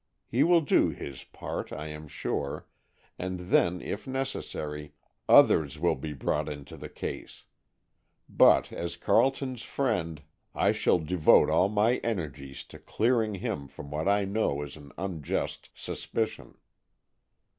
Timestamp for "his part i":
0.89-1.85